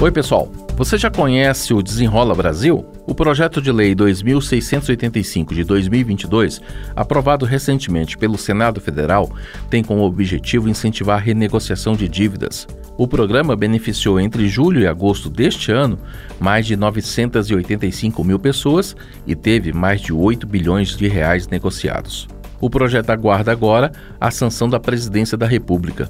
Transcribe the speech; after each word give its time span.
Oi, 0.00 0.12
pessoal. 0.12 0.48
Você 0.76 0.96
já 0.96 1.10
conhece 1.10 1.74
o 1.74 1.82
Desenrola 1.82 2.32
Brasil? 2.32 2.86
O 3.04 3.16
projeto 3.16 3.60
de 3.60 3.72
lei 3.72 3.96
2685 3.96 5.52
de 5.52 5.64
2022, 5.64 6.62
aprovado 6.94 7.44
recentemente 7.44 8.16
pelo 8.16 8.38
Senado 8.38 8.80
Federal, 8.80 9.28
tem 9.68 9.82
como 9.82 10.04
objetivo 10.04 10.68
incentivar 10.68 11.16
a 11.16 11.20
renegociação 11.20 11.96
de 11.96 12.08
dívidas. 12.08 12.64
O 12.96 13.08
programa 13.08 13.56
beneficiou 13.56 14.20
entre 14.20 14.46
julho 14.46 14.80
e 14.80 14.86
agosto 14.86 15.28
deste 15.28 15.72
ano 15.72 15.98
mais 16.38 16.64
de 16.64 16.76
985 16.76 18.22
mil 18.22 18.38
pessoas 18.38 18.94
e 19.26 19.34
teve 19.34 19.72
mais 19.72 20.00
de 20.00 20.12
8 20.12 20.46
bilhões 20.46 20.96
de 20.96 21.08
reais 21.08 21.48
negociados. 21.48 22.28
O 22.60 22.70
projeto 22.70 23.10
aguarda 23.10 23.50
agora 23.50 23.90
a 24.20 24.30
sanção 24.30 24.68
da 24.68 24.78
Presidência 24.78 25.36
da 25.36 25.46
República. 25.46 26.08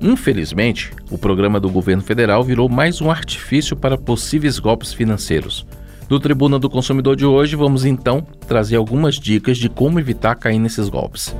Infelizmente, 0.00 0.92
o 1.10 1.18
programa 1.18 1.58
do 1.58 1.70
governo 1.70 2.02
federal 2.02 2.42
virou 2.44 2.68
mais 2.68 3.00
um 3.00 3.10
artifício 3.10 3.76
para 3.76 3.96
possíveis 3.96 4.58
golpes 4.58 4.92
financeiros. 4.92 5.66
Do 6.08 6.20
Tribuna 6.20 6.58
do 6.58 6.70
Consumidor 6.70 7.16
de 7.16 7.26
hoje, 7.26 7.56
vamos 7.56 7.84
então 7.84 8.26
trazer 8.46 8.76
algumas 8.76 9.16
dicas 9.16 9.58
de 9.58 9.68
como 9.68 9.98
evitar 9.98 10.36
cair 10.36 10.58
nesses 10.58 10.88
golpes. 10.88 11.34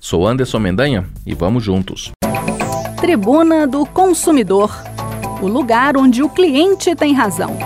Sou 0.00 0.26
Anderson 0.26 0.58
Mendanha 0.58 1.06
e 1.24 1.34
vamos 1.34 1.62
juntos. 1.62 2.10
Tribuna 3.00 3.66
do 3.66 3.86
Consumidor 3.86 4.70
o 5.42 5.48
lugar 5.48 5.96
onde 5.96 6.22
o 6.22 6.28
cliente 6.28 6.94
tem 6.94 7.14
razão. 7.14 7.56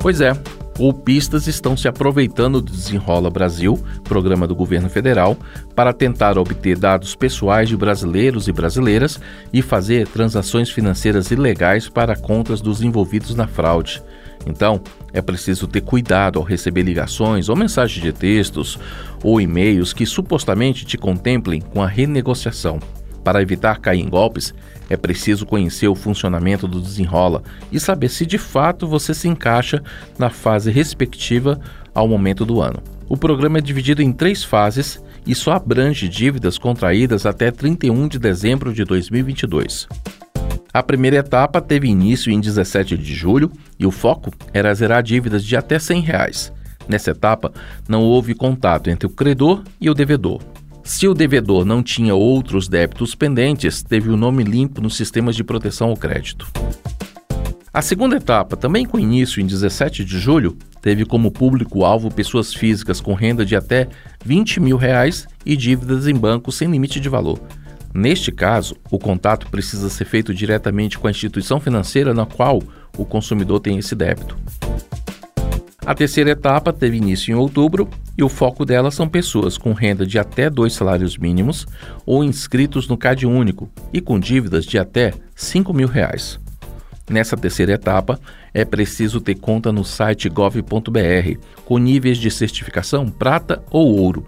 Pois 0.00 0.20
é, 0.20 0.32
golpistas 0.78 1.48
estão 1.48 1.76
se 1.76 1.88
aproveitando 1.88 2.62
do 2.62 2.70
Desenrola 2.70 3.28
Brasil, 3.28 3.76
programa 4.04 4.46
do 4.46 4.54
governo 4.54 4.88
federal, 4.88 5.36
para 5.74 5.92
tentar 5.92 6.38
obter 6.38 6.78
dados 6.78 7.16
pessoais 7.16 7.68
de 7.68 7.76
brasileiros 7.76 8.46
e 8.46 8.52
brasileiras 8.52 9.20
e 9.52 9.60
fazer 9.60 10.06
transações 10.06 10.70
financeiras 10.70 11.32
ilegais 11.32 11.88
para 11.88 12.14
contas 12.14 12.60
dos 12.60 12.80
envolvidos 12.80 13.34
na 13.34 13.48
fraude. 13.48 14.00
Então, 14.46 14.80
é 15.12 15.20
preciso 15.20 15.66
ter 15.66 15.80
cuidado 15.80 16.38
ao 16.38 16.44
receber 16.44 16.82
ligações 16.82 17.48
ou 17.48 17.56
mensagens 17.56 18.00
de 18.00 18.12
textos 18.12 18.78
ou 19.20 19.40
e-mails 19.40 19.92
que 19.92 20.06
supostamente 20.06 20.86
te 20.86 20.96
contemplem 20.96 21.60
com 21.60 21.82
a 21.82 21.88
renegociação. 21.88 22.78
Para 23.22 23.42
evitar 23.42 23.78
cair 23.78 24.00
em 24.00 24.08
golpes, 24.08 24.54
é 24.88 24.96
preciso 24.96 25.44
conhecer 25.44 25.88
o 25.88 25.94
funcionamento 25.94 26.66
do 26.66 26.80
desenrola 26.80 27.42
e 27.70 27.78
saber 27.78 28.08
se 28.08 28.24
de 28.24 28.38
fato 28.38 28.86
você 28.86 29.12
se 29.12 29.28
encaixa 29.28 29.82
na 30.18 30.30
fase 30.30 30.70
respectiva 30.70 31.60
ao 31.94 32.08
momento 32.08 32.44
do 32.44 32.60
ano. 32.60 32.82
O 33.08 33.16
programa 33.16 33.58
é 33.58 33.60
dividido 33.60 34.02
em 34.02 34.12
três 34.12 34.44
fases 34.44 35.02
e 35.26 35.34
só 35.34 35.52
abrange 35.52 36.08
dívidas 36.08 36.58
contraídas 36.58 37.26
até 37.26 37.50
31 37.50 38.08
de 38.08 38.18
dezembro 38.18 38.72
de 38.72 38.84
2022. 38.84 39.88
A 40.72 40.82
primeira 40.82 41.16
etapa 41.16 41.60
teve 41.60 41.88
início 41.88 42.30
em 42.30 42.40
17 42.40 42.96
de 42.96 43.14
julho 43.14 43.50
e 43.78 43.86
o 43.86 43.90
foco 43.90 44.30
era 44.52 44.72
zerar 44.74 45.02
dívidas 45.02 45.42
de 45.44 45.56
até 45.56 45.78
100 45.78 46.00
reais. 46.02 46.52
Nessa 46.86 47.10
etapa, 47.10 47.52
não 47.86 48.02
houve 48.02 48.34
contato 48.34 48.88
entre 48.88 49.06
o 49.06 49.10
credor 49.10 49.62
e 49.80 49.90
o 49.90 49.94
devedor. 49.94 50.40
Se 50.88 51.06
o 51.06 51.12
devedor 51.12 51.66
não 51.66 51.82
tinha 51.82 52.14
outros 52.14 52.66
débitos 52.66 53.14
pendentes, 53.14 53.82
teve 53.82 54.08
o 54.08 54.16
nome 54.16 54.42
limpo 54.42 54.80
nos 54.80 54.96
sistemas 54.96 55.36
de 55.36 55.44
proteção 55.44 55.90
ao 55.90 55.96
crédito. 55.96 56.50
A 57.70 57.82
segunda 57.82 58.16
etapa, 58.16 58.56
também 58.56 58.86
com 58.86 58.98
início 58.98 59.38
em 59.38 59.46
17 59.46 60.02
de 60.02 60.18
julho, 60.18 60.56
teve 60.80 61.04
como 61.04 61.30
público-alvo 61.30 62.10
pessoas 62.10 62.54
físicas 62.54 63.02
com 63.02 63.12
renda 63.12 63.44
de 63.44 63.54
até 63.54 63.86
20 64.24 64.60
mil 64.60 64.78
reais 64.78 65.28
e 65.44 65.54
dívidas 65.54 66.08
em 66.08 66.14
bancos 66.14 66.56
sem 66.56 66.70
limite 66.70 66.98
de 66.98 67.08
valor. 67.10 67.38
Neste 67.92 68.32
caso, 68.32 68.74
o 68.90 68.98
contato 68.98 69.46
precisa 69.50 69.90
ser 69.90 70.06
feito 70.06 70.32
diretamente 70.32 70.98
com 70.98 71.06
a 71.06 71.10
instituição 71.10 71.60
financeira 71.60 72.14
na 72.14 72.24
qual 72.24 72.62
o 72.96 73.04
consumidor 73.04 73.60
tem 73.60 73.76
esse 73.76 73.94
débito. 73.94 74.38
A 75.88 75.94
terceira 75.94 76.32
etapa 76.32 76.70
teve 76.70 76.98
início 76.98 77.32
em 77.32 77.34
outubro 77.34 77.88
e 78.14 78.22
o 78.22 78.28
foco 78.28 78.62
dela 78.62 78.90
são 78.90 79.08
pessoas 79.08 79.56
com 79.56 79.72
renda 79.72 80.04
de 80.04 80.18
até 80.18 80.50
dois 80.50 80.74
salários 80.74 81.16
mínimos 81.16 81.66
ou 82.04 82.22
inscritos 82.22 82.86
no 82.86 82.98
CAD 82.98 83.26
único 83.26 83.70
e 83.90 83.98
com 83.98 84.20
dívidas 84.20 84.66
de 84.66 84.78
até 84.78 85.14
5 85.34 85.72
mil 85.72 85.88
reais. 85.88 86.38
Nessa 87.08 87.38
terceira 87.38 87.72
etapa, 87.72 88.20
é 88.52 88.66
preciso 88.66 89.18
ter 89.18 89.36
conta 89.36 89.72
no 89.72 89.82
site 89.82 90.28
gov.br 90.28 91.40
com 91.64 91.78
níveis 91.78 92.18
de 92.18 92.30
certificação 92.30 93.08
prata 93.08 93.64
ou 93.70 93.96
ouro 93.96 94.26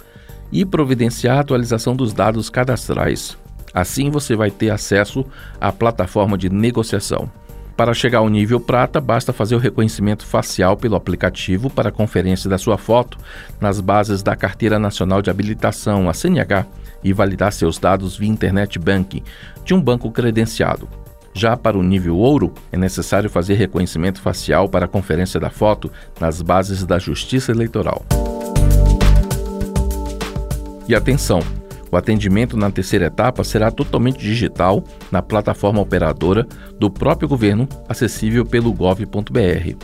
e 0.51 0.65
providenciar 0.65 1.37
a 1.37 1.41
atualização 1.41 1.95
dos 1.95 2.15
dados 2.15 2.49
cadastrais. 2.49 3.37
Assim 3.75 4.09
você 4.09 4.35
vai 4.35 4.51
ter 4.51 4.71
acesso 4.71 5.27
à 5.61 5.71
plataforma 5.71 6.39
de 6.39 6.49
negociação. 6.49 7.31
Para 7.81 7.95
chegar 7.95 8.19
ao 8.19 8.29
nível 8.29 8.61
prata, 8.61 9.01
basta 9.01 9.33
fazer 9.33 9.55
o 9.55 9.59
reconhecimento 9.59 10.27
facial 10.27 10.77
pelo 10.77 10.97
aplicativo 10.97 11.71
para 11.71 11.91
conferência 11.91 12.51
da 12.51 12.59
sua 12.59 12.77
foto 12.77 13.17
nas 13.59 13.81
bases 13.81 14.23
da 14.23 14.37
Carteira 14.37 14.79
Nacional 14.79 15.23
de 15.23 15.31
Habilitação, 15.31 16.07
a 16.07 16.13
CNH, 16.13 16.67
e 17.03 17.11
validar 17.15 17.51
seus 17.55 17.79
dados 17.79 18.19
via 18.19 18.29
Internet 18.29 18.79
Banking 18.79 19.23
de 19.65 19.73
um 19.73 19.81
banco 19.81 20.11
credenciado. 20.11 20.87
Já 21.33 21.57
para 21.57 21.79
o 21.79 21.83
nível 21.83 22.19
ouro, 22.19 22.53
é 22.71 22.77
necessário 22.77 23.31
fazer 23.31 23.55
reconhecimento 23.55 24.21
facial 24.21 24.69
para 24.69 24.87
conferência 24.87 25.41
da 25.41 25.49
foto 25.49 25.91
nas 26.21 26.43
bases 26.43 26.85
da 26.85 26.99
Justiça 26.99 27.51
Eleitoral. 27.51 28.05
E 30.87 30.95
atenção! 30.95 31.60
O 31.91 31.97
atendimento 31.97 32.57
na 32.57 32.71
terceira 32.71 33.07
etapa 33.07 33.43
será 33.43 33.71
totalmente 33.71 34.19
digital 34.19 34.85
na 35.11 35.21
plataforma 35.21 35.81
operadora 35.81 36.47
do 36.79 36.91
próprio 36.91 37.29
governo, 37.29 37.69
acessível 37.89 38.47
pelo 38.47 38.73
gov.br. 38.73 39.77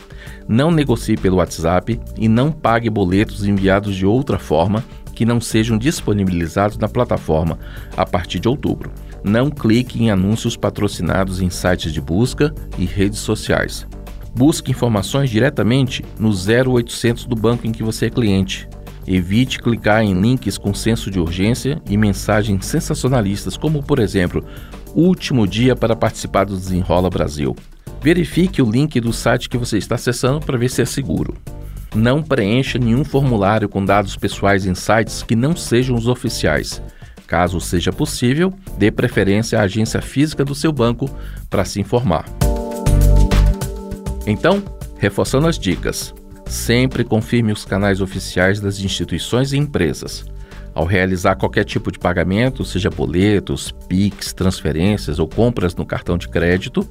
Não 0.49 0.71
negocie 0.71 1.17
pelo 1.17 1.37
WhatsApp 1.37 2.01
e 2.17 2.29
não 2.29 2.53
pague 2.53 2.89
boletos 2.89 3.45
enviados 3.45 3.97
de 3.97 4.07
outra 4.07 4.39
forma 4.39 4.85
que 5.13 5.25
não 5.25 5.41
sejam 5.41 5.79
disponibilizados 5.79 6.77
na 6.77 6.89
plataforma 6.89 7.59
a 7.97 8.05
partir 8.05 8.39
de 8.39 8.49
outubro. 8.49 8.93
Não 9.25 9.51
clique 9.51 10.01
em 10.01 10.11
anúncios 10.11 10.57
patrocinados 10.57 11.41
em 11.41 11.51
sites 11.51 11.93
de 11.93 12.01
busca 12.01 12.55
e 12.79 12.85
redes 12.85 13.19
sociais. 13.19 13.87
Busque 14.35 14.71
informações 14.71 15.31
diretamente 15.31 16.05
no 16.21 16.29
0800 16.29 17.25
do 17.25 17.35
banco 17.35 17.67
em 17.67 17.73
que 17.73 17.83
você 17.83 18.07
é 18.07 18.11
cliente. 18.11 18.69
Evite 19.07 19.61
clicar 19.61 20.03
em 20.03 20.21
links 20.21 20.59
com 20.59 20.75
senso 20.75 21.11
de 21.11 21.21
urgência 21.21 21.81
e 21.89 21.97
mensagens 21.97 22.67
sensacionalistas, 22.67 23.57
como 23.57 23.83
por 23.83 24.01
exemplo, 24.01 24.45
último 24.95 25.47
dia 25.47 25.77
para 25.77 25.95
participar 25.95 26.45
do 26.45 26.57
Desenrola 26.57 27.09
Brasil. 27.09 27.55
Verifique 28.03 28.61
o 28.61 28.71
link 28.71 29.01
do 29.01 29.13
site 29.13 29.49
que 29.49 29.57
você 29.57 29.79
está 29.79 29.95
acessando 29.95 30.41
para 30.41 30.59
ver 30.59 30.71
se 30.71 30.83
é 30.83 30.85
seguro. 30.85 31.35
Não 31.95 32.23
preencha 32.23 32.79
nenhum 32.79 33.05
formulário 33.05 33.69
com 33.69 33.85
dados 33.85 34.17
pessoais 34.17 34.67
em 34.67 34.75
sites 34.75 35.23
que 35.23 35.37
não 35.37 35.55
sejam 35.55 35.97
os 35.97 36.09
oficiais. 36.09 36.83
Caso 37.27 37.61
seja 37.61 37.93
possível, 37.93 38.53
dê 38.77 38.91
preferência 38.91 39.59
à 39.59 39.63
agência 39.63 40.01
física 40.03 40.45
do 40.45 40.55
seu 40.55 40.73
banco 40.73 41.09
para 41.49 41.65
se 41.65 41.81
informar. 41.81 42.25
Então, 44.27 44.63
reforçando 44.99 45.47
as 45.47 45.59
dicas. 45.59 46.15
Sempre 46.47 47.03
confirme 47.03 47.53
os 47.53 47.65
canais 47.65 48.01
oficiais 48.01 48.61
das 48.61 48.79
instituições 48.79 49.53
e 49.53 49.57
empresas. 49.57 50.25
Ao 50.73 50.85
realizar 50.85 51.35
qualquer 51.35 51.65
tipo 51.65 51.91
de 51.91 51.99
pagamento, 51.99 52.65
seja 52.65 52.89
boletos, 52.89 53.73
PIX, 53.89 54.33
transferências 54.33 55.19
ou 55.19 55.27
compras 55.27 55.75
no 55.75 55.85
cartão 55.85 56.17
de 56.17 56.29
crédito, 56.29 56.89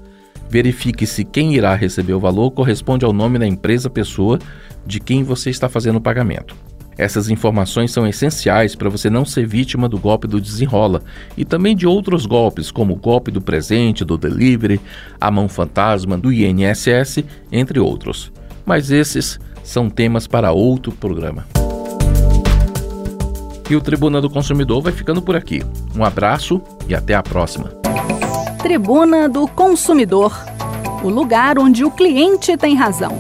verifique 0.50 1.08
se 1.08 1.24
quem 1.24 1.56
irá 1.56 1.74
receber 1.74 2.14
o 2.14 2.20
valor 2.20 2.52
corresponde 2.52 3.06
ao 3.06 3.14
nome 3.14 3.40
da 3.40 3.48
empresa 3.48 3.90
pessoa 3.90 4.40
de 4.86 5.00
quem 5.00 5.24
você 5.24 5.50
está 5.50 5.70
fazendo 5.70 5.98
o 5.98 6.02
pagamento. 6.02 6.56
Essas 6.98 7.30
informações 7.30 7.92
são 7.92 8.08
essenciais 8.08 8.76
para 8.76 8.90
você 8.90 9.10
não 9.10 9.26
ser 9.26 9.46
vítima 9.46 9.88
do 9.88 9.98
golpe 9.98 10.28
do 10.28 10.40
desenrola 10.40 11.02
e 11.36 11.44
também 11.46 11.76
de 11.76 11.86
outros 11.86 12.26
golpes, 12.26 12.72
como 12.72 12.94
o 12.94 12.98
golpe 12.98 13.32
do 13.32 13.42
presente, 13.42 14.06
do 14.06 14.18
delivery, 14.18 14.80
a 15.20 15.30
mão 15.30 15.48
fantasma, 15.48 16.18
do 16.18 16.32
INSS, 16.32 17.24
entre 17.52 17.80
outros 17.80 18.32
mas 18.66 18.90
esses 18.92 19.40
são 19.66 19.90
temas 19.90 20.28
para 20.28 20.54
outro 20.54 20.94
programa. 20.94 21.46
E 23.70 23.76
o 23.76 23.82
Tribuna 23.82 24.22
do 24.22 24.30
Consumidor 24.30 24.82
vai 24.82 24.94
ficando 24.94 25.22
por 25.22 25.36
aqui. 25.36 25.62
Um 25.94 26.06
abraço 26.06 26.62
e 26.88 26.96
até 26.96 27.16
a 27.16 27.22
próxima. 27.22 27.74
Tribuna 28.62 29.28
do 29.28 29.48
Consumidor 29.48 30.32
o 31.06 31.10
lugar 31.10 31.60
onde 31.60 31.86
o 31.86 31.92
cliente 31.92 32.58
tem 32.58 32.74
razão. 32.74 33.12